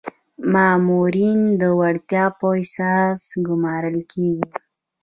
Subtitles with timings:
[0.53, 4.47] مامورین د وړتیا په اساس ګمارل کیږي